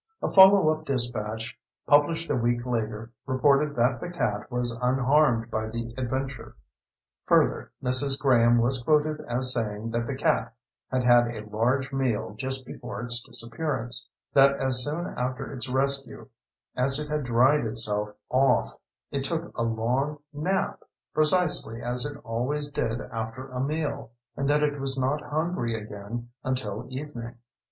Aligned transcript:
A 0.23 0.31
follow 0.31 0.69
up 0.69 0.83
dispatch, 0.87 1.55
published 1.85 2.31
a 2.31 2.35
week 2.35 2.65
later, 2.65 3.11
reported 3.27 3.75
that 3.75 4.01
the 4.01 4.09
cat 4.09 4.51
was 4.51 4.75
unharmed 4.81 5.51
by 5.51 5.67
the 5.67 5.93
adventure. 5.95 6.55
Further, 7.27 7.71
Mrs. 7.83 8.19
Graham 8.19 8.57
was 8.57 8.81
quoted 8.81 9.21
as 9.27 9.53
saying 9.53 9.91
that 9.91 10.07
the 10.07 10.15
cat 10.15 10.55
had 10.91 11.03
had 11.03 11.27
a 11.27 11.47
large 11.47 11.93
meal 11.93 12.33
just 12.35 12.65
before 12.65 13.01
its 13.03 13.21
disappearance; 13.21 14.09
that 14.33 14.55
as 14.55 14.83
soon 14.83 15.05
after 15.15 15.53
its 15.53 15.69
rescue 15.69 16.27
as 16.75 16.97
it 16.97 17.07
had 17.07 17.23
dried 17.23 17.63
itself 17.63 18.09
off, 18.31 18.77
it 19.11 19.23
took 19.23 19.55
a 19.55 19.61
long 19.61 20.17
nap, 20.33 20.81
precisely 21.13 21.79
as 21.79 22.07
it 22.07 22.17
always 22.23 22.71
did 22.71 22.99
after 23.11 23.49
a 23.49 23.61
meal; 23.63 24.09
and 24.35 24.49
that 24.49 24.63
it 24.63 24.79
was 24.81 24.97
not 24.97 25.21
hungry 25.21 25.75
again 25.75 26.29
until 26.43 26.87
evening. 26.89 27.35